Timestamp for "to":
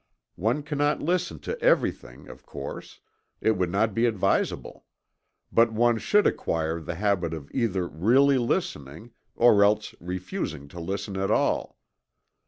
1.41-1.61, 10.69-10.79